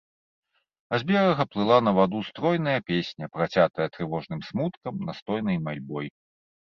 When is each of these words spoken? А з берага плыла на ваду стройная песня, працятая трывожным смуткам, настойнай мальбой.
А 0.95 0.99
з 1.01 1.05
берага 1.09 1.43
плыла 1.51 1.75
на 1.87 1.91
ваду 1.97 2.21
стройная 2.29 2.79
песня, 2.89 3.25
працятая 3.35 3.87
трывожным 3.99 4.41
смуткам, 4.49 4.93
настойнай 5.11 5.57
мальбой. 5.67 6.07